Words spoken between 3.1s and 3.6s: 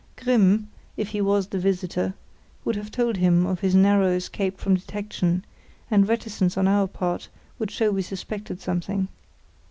him of